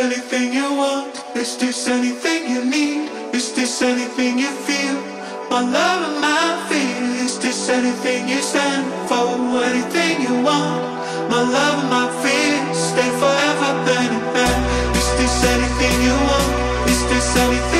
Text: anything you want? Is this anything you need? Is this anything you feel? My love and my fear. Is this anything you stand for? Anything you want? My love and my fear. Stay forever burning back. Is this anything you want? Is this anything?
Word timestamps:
anything 0.00 0.52
you 0.52 0.74
want? 0.74 1.12
Is 1.36 1.56
this 1.58 1.86
anything 1.86 2.48
you 2.50 2.64
need? 2.64 3.10
Is 3.34 3.52
this 3.52 3.82
anything 3.82 4.38
you 4.38 4.50
feel? 4.66 4.96
My 5.50 5.60
love 5.60 6.00
and 6.08 6.20
my 6.20 6.66
fear. 6.68 7.24
Is 7.24 7.38
this 7.38 7.68
anything 7.68 8.28
you 8.28 8.40
stand 8.40 8.86
for? 9.08 9.28
Anything 9.70 10.22
you 10.22 10.34
want? 10.42 10.80
My 11.28 11.42
love 11.56 11.76
and 11.82 11.90
my 11.90 12.06
fear. 12.22 12.56
Stay 12.74 13.10
forever 13.20 13.70
burning 13.84 14.26
back. 14.34 14.56
Is 14.96 15.08
this 15.18 15.36
anything 15.54 15.96
you 16.06 16.16
want? 16.30 16.52
Is 16.88 17.02
this 17.10 17.36
anything? 17.36 17.79